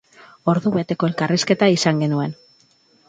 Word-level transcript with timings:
Ordu 0.53 0.71
beteko 0.77 1.09
elkarrizketa 1.11 1.69
izan 1.77 2.03
genuen. 2.05 2.35